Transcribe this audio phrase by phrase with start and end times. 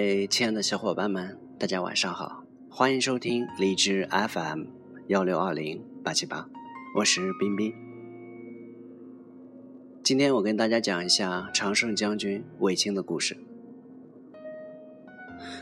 [0.00, 4.62] 各位亲爱的小伙伴们，大家晚上好，欢迎收听荔枝 FM
[5.08, 6.48] 幺六二零八七八，
[6.96, 7.70] 我是冰冰。
[10.02, 13.36] 今天我跟大家讲一下常胜将军卫青的故事。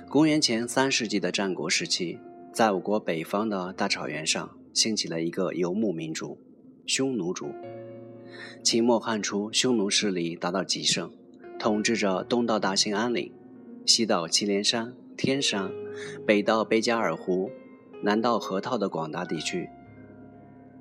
[0.08, 2.20] 公元前三世纪的战国时期，
[2.52, 6.38] 在我国北方的大草原上，兴起了一个游牧民族——
[6.86, 7.48] 匈奴族。
[8.62, 11.10] 秦末汉初，匈奴势力达到极盛，
[11.58, 13.32] 统治着东到大兴安岭，
[13.88, 15.72] 西到祁连山、天山，
[16.26, 17.50] 北到贝加尔湖，
[18.02, 19.66] 南到河套的广大地区。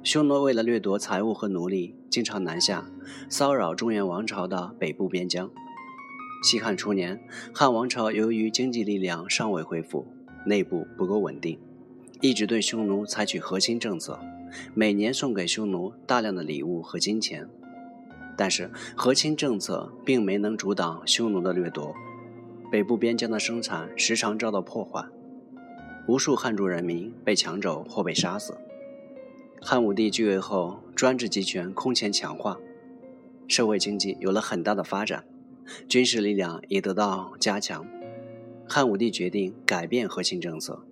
[0.03, 2.91] 匈奴为了掠夺财物和奴隶，经常南下，
[3.29, 5.49] 骚扰中原王朝的北部边疆。
[6.43, 7.17] 西汉初年，
[7.53, 10.05] 汉王朝由于经济力量尚未恢复，
[10.45, 11.57] 内部不够稳定，
[12.19, 14.19] 一直对匈奴采取和亲政策，
[14.73, 17.47] 每年送给匈奴大量的礼物和金钱。
[18.35, 21.95] 但是和亲政策并没能阻挡匈奴的掠夺，
[22.69, 25.05] 北部边疆的生产时常遭到破坏，
[26.07, 28.57] 无数汉族人民被抢走或被杀死。
[29.61, 32.57] 汉武帝继位后，专制集权空前强化，
[33.47, 35.23] 社会经济有了很大的发展。
[35.87, 37.85] 军事力量也得到加强，
[38.67, 40.83] 汉武帝决定改变和亲政策，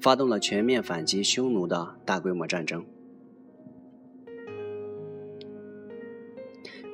[0.00, 2.84] 发动了全面反击匈奴的大规模战争。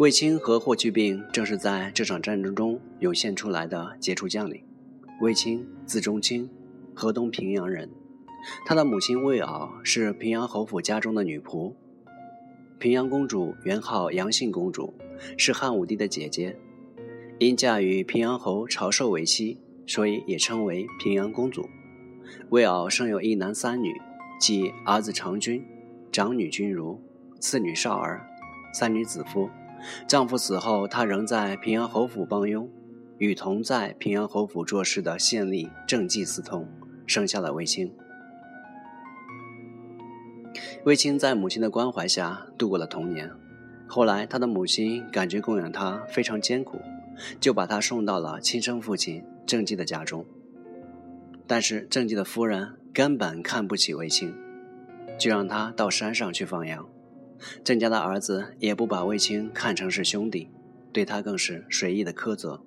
[0.03, 4.61] 卫青和霍去病正是在这场战争中涌现出来的杰出将领。
[5.20, 6.50] 卫青字中卿，
[6.92, 7.89] 河东平阳人，
[8.67, 11.72] 他的母亲卫媪是平阳侯府家中的女仆。
[12.81, 14.92] 平阳公主原号杨信公主，
[15.39, 16.59] 是汉武帝的姐姐。
[17.39, 21.69] 因嫁与平阳侯朝寿为妻，所以也称为平阳公主。
[22.48, 23.94] 魏媪生有一男三女，
[24.41, 25.64] 即儿子长君、
[26.11, 27.00] 长女君如、
[27.39, 28.27] 次女少儿、
[28.75, 29.48] 三女子夫。
[30.06, 32.69] 丈夫死后，她仍在平阳侯府帮佣，
[33.19, 36.69] 与同在平阳侯府做事的县吏郑季私通，
[37.06, 37.92] 生下了卫青。
[40.84, 43.31] 卫青在母亲的关怀下度过了童年。
[43.87, 46.81] 后来，他的母亲感觉供养他非常艰苦。
[47.38, 50.25] 就把他送到了亲生父亲郑季的家中。
[51.47, 54.34] 但是郑季的夫人根本看不起卫青，
[55.19, 56.88] 就让他到山上去放羊。
[57.64, 60.48] 郑家的儿子也不把卫青看成是兄弟，
[60.92, 62.62] 对他更是随意的苛责。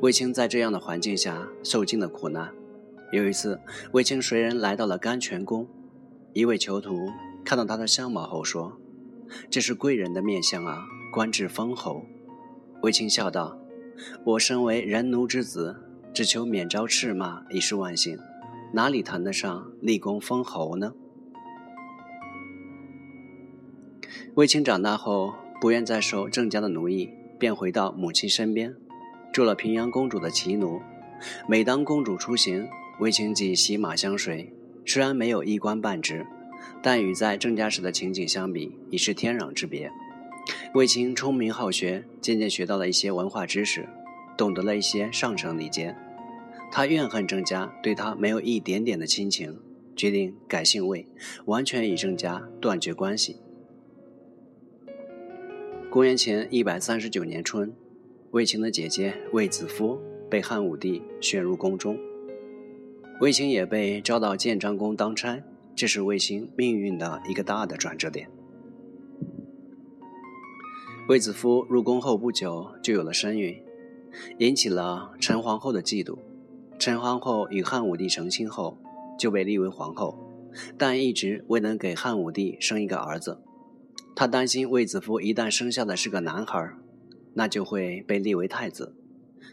[0.00, 2.52] 卫青在这样的环境下受尽了苦难。
[3.12, 3.60] 有一次，
[3.92, 5.66] 卫青随人来到了甘泉宫，
[6.32, 7.10] 一位囚徒
[7.44, 8.78] 看到他的相貌后说
[9.48, 12.04] ：“这是贵人的面相啊，官至封侯。”
[12.82, 13.58] 卫青笑道
[14.24, 15.76] ：“我身为人奴之子，
[16.12, 18.18] 只求免遭斥骂，已是万幸，
[18.74, 20.92] 哪里谈得上立功封侯呢？”
[24.38, 27.10] 卫青长大后，不愿再受郑家的奴役，
[27.40, 28.72] 便回到母亲身边，
[29.32, 30.80] 做了平阳公主的骑奴。
[31.48, 32.68] 每当公主出行，
[33.00, 34.54] 卫青即骑马相随。
[34.86, 36.24] 虽然没有一官半职，
[36.80, 39.90] 但与在郑家时的情景相比，已是天壤之别。
[40.72, 43.88] 卫青聪明好学，渐渐学到了一些文化知识，
[44.36, 45.96] 懂得了一些上层礼节。
[46.70, 49.58] 他怨恨郑家对他没有一点点的亲情，
[49.96, 51.08] 决定改姓卫，
[51.46, 53.40] 完全与郑家断绝关系。
[55.98, 57.74] 公元前一百三十九年春，
[58.30, 59.98] 卫青的姐姐卫子夫
[60.30, 61.98] 被汉武帝选入宫中，
[63.20, 65.42] 卫青也被招到建章宫当差，
[65.74, 68.30] 这是卫青命运的一个大的转折点。
[71.08, 73.60] 卫子夫入宫后不久就有了身孕，
[74.38, 76.16] 引起了陈皇后的嫉妒。
[76.78, 78.78] 陈皇后与汉武帝成亲后，
[79.18, 80.16] 就被立为皇后，
[80.78, 83.42] 但一直未能给汉武帝生一个儿子。
[84.18, 86.72] 她担心卫子夫一旦生下的是个男孩，
[87.34, 88.96] 那就会被立为太子，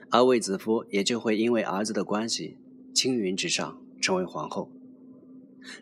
[0.09, 2.58] 而卫子夫也就会因为儿子的关系
[2.92, 4.72] 青云直上，成为皇后。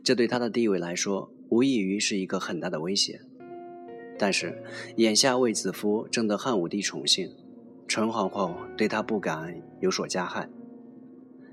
[0.04, 3.22] 这对她的地位来说，无异于是一个很大的威胁。
[4.20, 4.62] 但是，
[4.98, 7.34] 眼下卫子夫正得汉武帝宠幸，
[7.88, 10.50] 陈皇后对他不敢有所加害，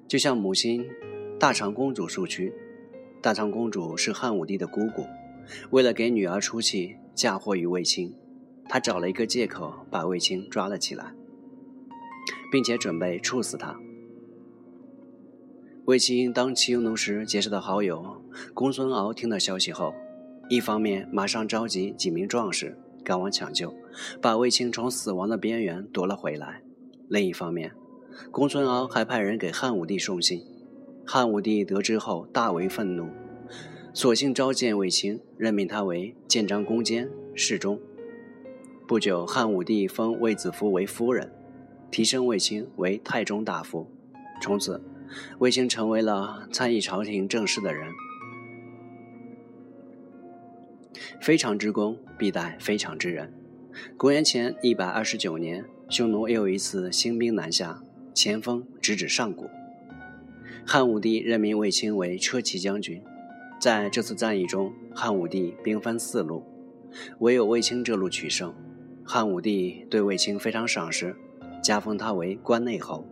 [0.09, 0.85] 就像母亲
[1.39, 2.53] 大长公主诉屈。
[3.23, 5.07] 大长公主是汉武帝的姑姑，
[5.71, 8.15] 为了给女儿出气，嫁祸于卫青。
[8.67, 11.13] 他找了一个借口把卫青抓了起来，
[12.51, 13.79] 并且准备处死他。
[15.85, 18.23] 卫青当骑游奴时结识的好友
[18.55, 19.93] 公孙敖听到消息后。
[20.49, 23.75] 一方面马上召集几名壮士赶往抢救，
[24.23, 26.63] 把卫青从死亡的边缘夺了回来；
[27.07, 27.73] 另一方面，
[28.31, 30.43] 公孙敖还派人给汉武帝送信。
[31.07, 33.11] 汉武帝得知后大为愤怒，
[33.93, 37.81] 索性召见卫青，任命他为建章宫监侍中。
[38.87, 41.33] 不久，汉武帝封卫子夫为夫人，
[41.91, 43.91] 提升卫青为太中大夫。
[44.41, 44.81] 从此，
[45.41, 47.93] 卫青成为了参议朝廷政事的人。
[51.21, 53.33] 非常之功，必待非常之人。
[53.97, 57.83] 公元前一百二十九年，匈奴又一次兴兵南下，
[58.15, 59.51] 前锋直指上古。
[60.65, 63.03] 汉武帝任命卫青为车骑将军。
[63.61, 66.43] 在这次战役中，汉武帝兵分四路，
[67.19, 68.55] 唯有卫青这路取胜。
[69.05, 71.15] 汉武帝对卫青非常赏识，
[71.63, 73.05] 加封他为关内侯。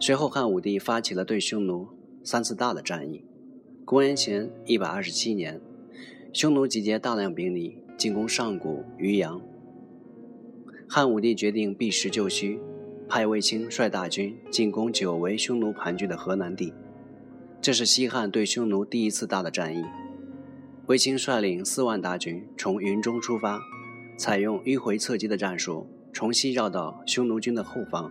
[0.00, 1.86] 随后，汉武帝发起了对匈奴
[2.24, 3.26] 三次大的战役。
[3.84, 5.60] 公元前一百二十七年，
[6.32, 9.38] 匈奴集结大量兵力进攻上古、渔阳。
[10.88, 12.58] 汉武帝决定避实就虚，
[13.06, 16.72] 派卫青率大军进攻久为匈奴盘踞的河南地。
[17.62, 19.84] 这是西汉对匈奴第一次大的战役。
[20.86, 23.62] 卫青率领四万大军从云中出发，
[24.18, 28.10] 采用迂回侧击的战术，从西绕到匈奴军的后方，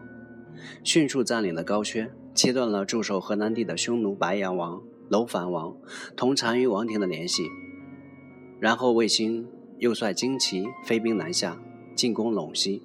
[0.86, 4.82] 迅速占领了高薛，切断了驻守河南地的匈奴白羊王。
[5.10, 5.76] 楼烦王
[6.16, 7.44] 同单于王庭的联系，
[8.62, 9.46] 然后卫青
[9.78, 11.62] 又率旌旗飞兵南下，
[11.94, 12.82] 进攻陇西，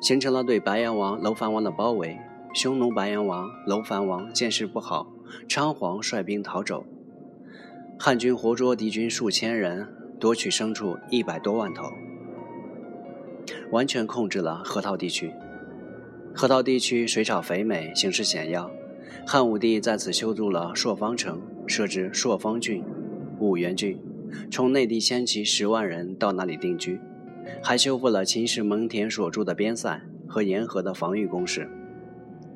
[0.00, 2.18] 形成了对白羊王楼烦王的包围。
[2.54, 5.12] 匈奴白羊王楼烦王见势不好，
[5.48, 6.84] 仓皇率兵逃走。
[7.98, 9.88] 汉军活捉敌军数千人，
[10.18, 11.84] 夺取牲畜一百多万头，
[13.70, 15.32] 完全控制了河套地区。
[16.34, 18.70] 河套地区水草肥美，形势险要。
[19.26, 22.84] 汉武帝在此修筑了朔方城，设置朔方郡、
[23.38, 23.98] 五原郡，
[24.50, 27.00] 从内地迁徙十万人到那里定居，
[27.62, 31.70] 还修复了秦时蒙恬所筑的边塞和沿河的防御工事。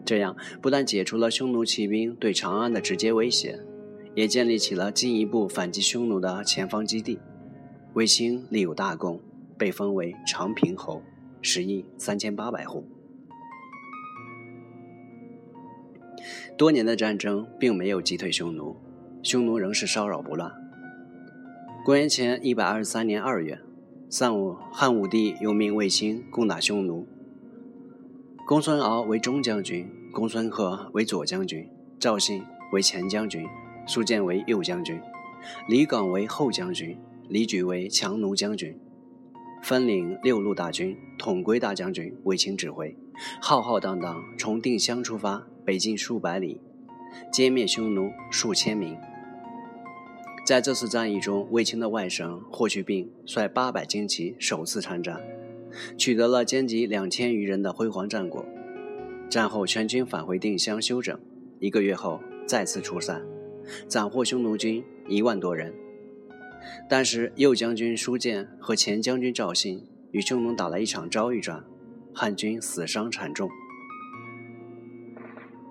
[0.08, 3.60] 这样不但解除了匈奴骑兵对长安的直接威胁，
[4.14, 7.18] 也建立起了进一步反击匈奴的前方基地。
[7.92, 9.20] 卫青立有大功，
[9.58, 11.02] 被封为长平侯，
[11.42, 12.86] 食邑三千八百户。
[16.56, 18.76] 多年的战争并没有击退匈奴，
[19.22, 20.50] 匈奴仍是骚扰不乱。
[21.84, 23.60] 公元前一百二十三年二月，
[24.08, 27.06] 三武汉武帝又命卫青攻打匈奴。
[28.48, 31.68] 公孙敖为中将军，公孙贺为左将军，
[32.00, 32.42] 赵信
[32.72, 33.46] 为前将军，
[33.86, 34.98] 苏建为右将军，
[35.68, 36.98] 李广为后将军，
[37.28, 38.74] 李举为强弩将军，
[39.62, 42.96] 分领六路大军，统归大将军卫青指挥，
[43.38, 45.46] 浩浩荡荡从定襄出发。
[45.66, 46.58] 北进数百里，
[47.30, 48.96] 歼灭匈奴数千名。
[50.46, 55.20] 在这次战役中，卫青的外甥霍去病率八百精骑首次参战，
[55.96, 58.44] 取得了歼敌两千余人的辉煌战果。
[59.28, 61.18] 战后，全军返回定襄休整。
[61.60, 63.20] 一个月后，再次出塞，
[63.88, 65.74] 斩获匈奴军一万多人。
[66.88, 71.64] 但是，右将军舒建和前将军赵信与匈奴打了一场遭遇战，
[72.14, 73.48] 汉军死伤惨重。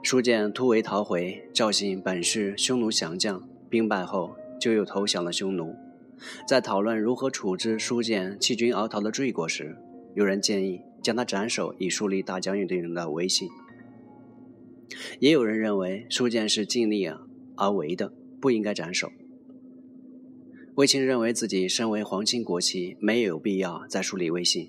[0.04, 5.76] 舒建突围逃回，赵信本是匈奴降将，兵败后就又投降了匈奴。
[6.48, 9.76] 在讨论如何处置舒建弃军而逃的罪过时，
[10.18, 13.48] 有人建议将他斩首以树立大将军对人的威信。
[15.20, 17.08] 也有人认为舒建是尽力
[17.56, 19.12] 而为的，不应该斩首。
[20.74, 24.68] 卫青认为自己身为皇亲国戚，没有必要再树立威信。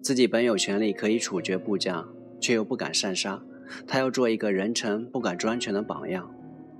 [0.00, 2.08] 自己本有权利可以处决部将，
[2.40, 3.44] 却又不敢擅杀。
[3.86, 6.34] 他要做一个人臣不敢专权的榜样，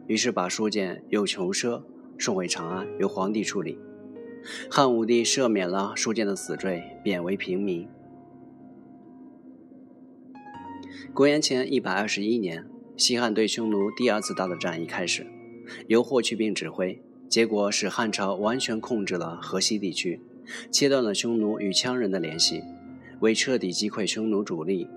[0.06, 1.86] 于是把书剑又囚车
[2.18, 3.78] 送回长安，由皇帝处理。
[4.70, 7.88] 汉武帝赦免了舒建的死罪，贬为平民。
[11.12, 15.26] 公元前一百二十一年，西汉对匈奴第二次大的战役开始，
[15.86, 20.20] 由霍去病指挥，结果使汉朝完全控制了河西地区，
[20.70, 22.62] 切断了匈奴与羌人的联系，
[23.20, 24.88] 为彻底击溃匈奴主力。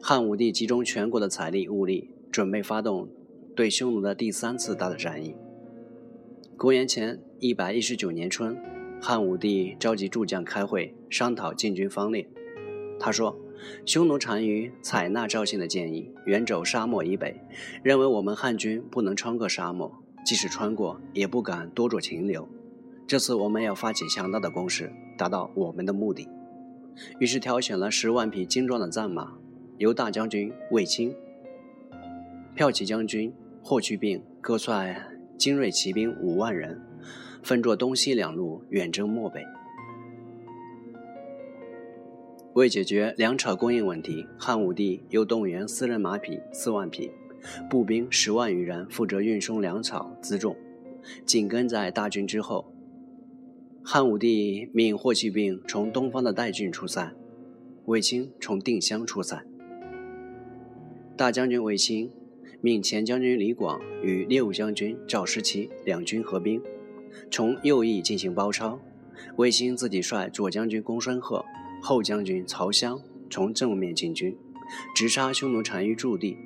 [0.00, 3.08] 汉武帝集中全国的财力物力，准备发动
[3.56, 5.34] 对匈奴的第三次大的战役。
[6.58, 8.60] 公元前一百一十九年春，
[9.00, 12.28] 汉武帝召集诸将开会，商讨进军方略。
[12.98, 13.38] 他说
[13.86, 17.40] ：“匈奴单于采纳赵信的建议，远走沙漠以北，
[17.84, 22.48] 认为我们汉军不能穿过沙漠，即使穿过，也不敢多做停留。
[23.06, 26.28] 这次我们要发起强大的攻势，达到我们的目的。”
[27.20, 29.38] 于是挑选了十万匹精壮的战马。
[29.76, 31.14] 由大将军卫青、
[32.56, 34.92] 骠骑将军霍去病各率
[35.38, 36.82] 精锐骑兵五万人，
[37.42, 39.40] 分作东西两路远征漠北。
[42.54, 47.08] 为解决粮草供应问题，汉武帝又动员私人马匹四万匹，
[47.70, 50.56] 步兵十万余人负责运送粮草辎重，
[51.24, 52.72] 紧跟在大军之后。
[53.84, 57.14] 汉武帝命霍去病从东方的代郡出塞，
[57.84, 59.44] 卫青从定襄出塞。
[61.16, 62.10] 大将军卫青
[62.60, 66.60] 命前将军李广与六将军赵师齐两军合兵，
[67.30, 68.80] 从右翼进行包抄。
[69.36, 71.44] 卫青自己率左将军公孙贺、
[71.82, 74.36] 后将军曹襄从正面进军，
[74.94, 76.36] 直杀匈奴单于驻地。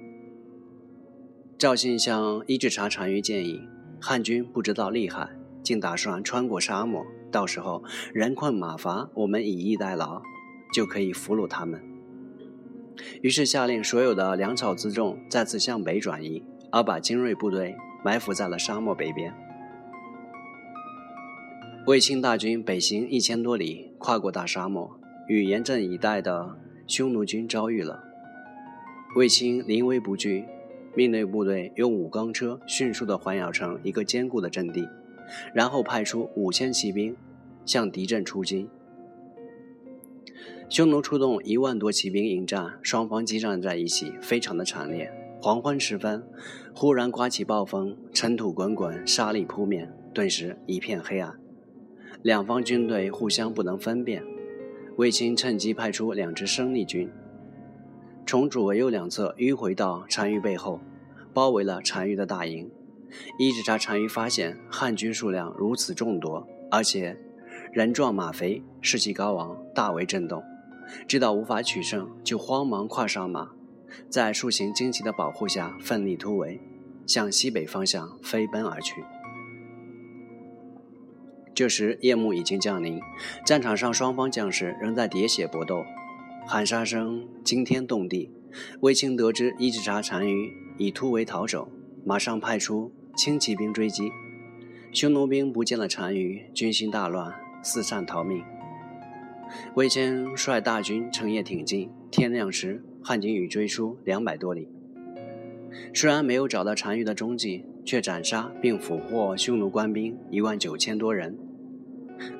[1.59, 3.61] 赵信向伊稚茶单于建议，
[4.01, 5.29] 汉军不知道厉害，
[5.63, 10.23] 竟打算穿过沙漠，到时候人困马乏，我们以逸待劳，
[10.73, 11.92] 就可以俘虏他们。
[13.23, 19.33] 于是下令所有的粮草辎重再次向北转移，而把精锐部队埋伏在了沙漠北边。
[21.87, 26.57] 卫青大军北行一千多里，跨过大沙漠，与严阵以待的
[26.87, 28.05] 匈奴军遭遇了。
[29.17, 30.45] 卫青临危不惧，
[30.95, 34.89] 命令部队用五钢车迅速地环绕成一个坚固的阵地，
[35.53, 37.17] 然后派出五千骑兵
[37.67, 38.69] 向敌阵出击。
[40.69, 45.13] 匈奴出动一万多骑兵迎战，双方激战在一起，非常的惨烈。
[45.41, 46.25] 黄昏时分，
[46.73, 51.39] 忽然刮起暴风，尘土滚滚，沙砾扑面，顿时一片黑暗。
[52.23, 54.23] 两方军队互相不能分辨，
[54.97, 57.11] 卫青趁机派出两支生力军，
[58.25, 60.81] 从左右两侧迂回到单于背后，
[61.35, 62.71] 包围了单于的大营。
[63.39, 67.19] 伊稚茶单于发现汉军数量如此众多，而且
[67.73, 70.45] 人壮马肥，士气高昂，大为震动。
[71.09, 73.53] 知道无法取胜，就慌忙跨上马，
[74.11, 76.61] 在数行旌旗的保护下奋力突围，
[77.07, 79.03] 向西北方向飞奔而去。
[81.55, 83.01] 这时夜幕已经降临，
[83.47, 85.83] 战场上双方将士仍在喋血搏斗，
[86.47, 88.31] 喊杀声惊天动地。
[88.81, 91.71] 卫青得知伊稚茶单于已突围逃走，
[92.05, 94.11] 马上派出轻骑兵追击。
[94.93, 98.43] 匈奴兵不见了单于，军心大乱，四散逃命。
[99.75, 104.69] 卫青率大军乘夜挺进，天亮时汉军已追出两百多里。
[105.95, 107.65] 虽然没有找到单于的踪迹。
[107.85, 111.37] 却斩杀并俘获匈奴官兵一万九千多人。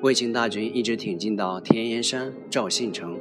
[0.01, 3.19] 卫青大军一直挺进到田岩山、赵信城，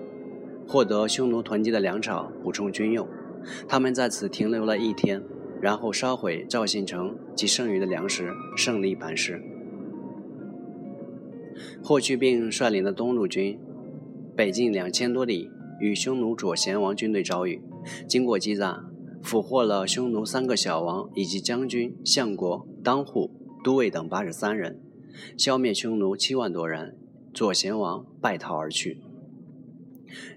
[0.66, 3.08] 获得匈奴囤积的粮草，补充军用。
[3.66, 5.20] 他们在此停留了一天，
[5.60, 9.42] 然后烧毁赵信城及剩余的粮食，胜利班师。
[11.82, 13.58] 霍去病率领的东路军
[14.36, 15.50] 北进两千多里，
[15.80, 17.62] 与匈奴左贤王军队遭遇，
[18.06, 18.84] 经过激战。
[19.22, 23.30] 俘获了匈奴三个小王以及将军、相国、当户、
[23.62, 24.80] 都尉等八十三人，
[25.36, 26.98] 消灭匈奴七万多人。
[27.32, 28.98] 左贤王败逃而去。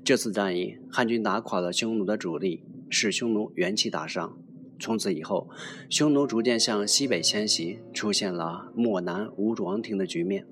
[0.03, 4.37] 这次战役，汉军打垮了匈奴的主力，使匈奴元气大伤。
[4.79, 5.49] 从此以后，
[5.89, 10.45] 匈奴逐渐向西北迁徙，出现了漠南无王庭的局面。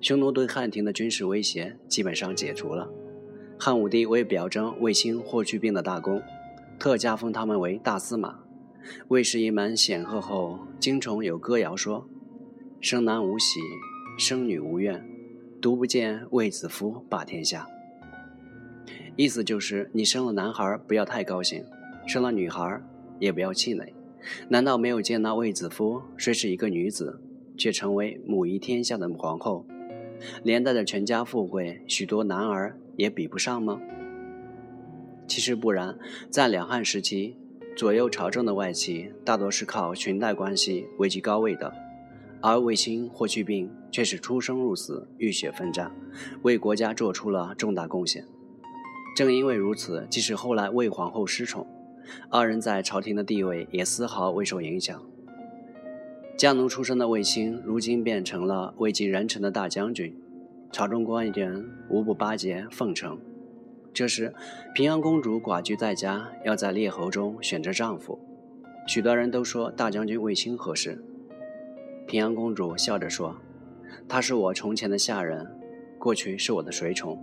[0.00, 2.88] 匈奴对汉庭的军事威胁基本上解除了。
[3.58, 6.22] 汉武帝为表彰卫青、霍去病的大功，
[6.78, 8.38] 特加封他们为大司马。
[9.08, 12.08] 卫士一门显赫后，京虫有歌谣说
[12.80, 13.58] ：“生男无喜，
[14.16, 15.04] 生女无怨，
[15.60, 17.66] 独不见卫子夫霸天下。”
[19.16, 21.64] 意思就是你生了男孩不要太高兴，
[22.06, 22.80] 生了女孩
[23.18, 23.92] 也不要气馁。
[24.48, 27.20] 难道没有见到卫子夫虽是一个女子，
[27.56, 29.66] 却成为母仪天下的皇后，
[30.42, 32.76] 连带着全家富贵，许多男儿？
[32.96, 33.80] 也比不上吗？
[35.28, 35.96] 其实不然，
[36.30, 37.36] 在两汉时期，
[37.76, 41.72] 左右朝政的外戚大多是靠裙带关系位居高位的，
[42.40, 45.92] 而卫青、霍去病却是出生入死、浴血奋战，
[46.42, 48.24] 为国家做出了重大贡献。
[49.14, 51.66] 正因为如此，即使后来魏皇后失宠，
[52.30, 55.00] 二人在朝廷的地位也丝毫未受影响。
[56.38, 60.14] 家奴出身的卫青，如今变成了位极人臣的大将军。
[60.70, 63.18] 朝中官员无不巴结奉承。
[63.92, 64.32] 这时，
[64.72, 68.16] 平阳公主寡居在家，要在列侯中选择丈夫。
[68.86, 71.02] 许多人都说大将军卫青合适。
[72.06, 73.34] 平阳公主笑着说
[74.06, 75.44] ：“他是我从前的下人，
[75.98, 77.20] 过去是我的随从，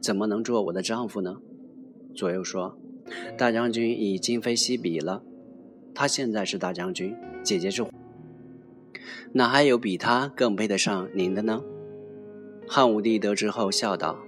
[0.00, 1.38] 怎么能做我的丈夫呢？”
[2.14, 2.78] 左右说
[3.36, 5.24] ：“大将军已今非昔比了，
[5.92, 7.84] 他现在是大将军，姐姐是，
[9.32, 11.62] 哪还有比他更配得上您的呢？”
[12.66, 14.18] 汉武帝得知后笑道：“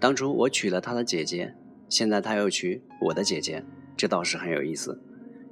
[0.00, 1.54] 当初我娶了他的姐姐，
[1.88, 3.64] 现在他又娶我的姐姐，
[3.96, 5.00] 这倒是很有意思。”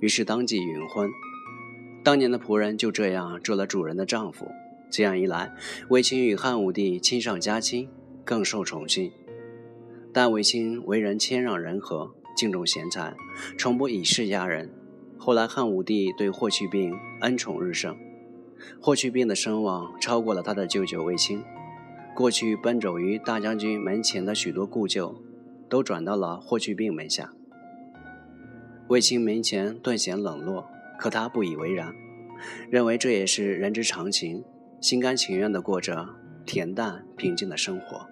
[0.00, 1.11] 于是当即允婚。
[2.05, 4.49] 当年的仆人就这样做了主人的丈夫。
[4.91, 5.53] 这样一来，
[5.91, 7.91] 卫青与汉武帝亲上加亲，
[8.25, 9.12] 更受宠幸。
[10.15, 13.15] 但卫青为人谦让仁和，敬重贤才，
[13.59, 14.71] 从不以势压人。
[15.18, 17.96] 后来汉武帝对霍去病恩宠日盛。
[18.80, 21.44] 霍去病的声望超过了他的舅舅卫青。
[22.14, 25.22] 过去奔走于大将军门前的许多故旧，
[25.68, 27.32] 都转到了霍去病门下。
[28.88, 30.66] 卫青门前顿显冷落，
[30.98, 31.94] 可他不以为然，
[32.70, 34.42] 认为这也是人之常情，
[34.80, 36.08] 心甘情愿地过着
[36.44, 38.08] 恬淡平静的生活。